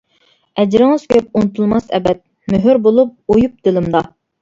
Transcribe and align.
ئەجرىڭىز 0.63 1.05
كۆپ 1.11 1.27
ئۇنتۇلماس 1.41 1.87
ئەبەد، 1.99 2.25
مۆھۈر 2.57 2.83
بولۇپ 2.89 3.17
ئويۇپ 3.37 3.65
دىلىمدا. 3.71 4.07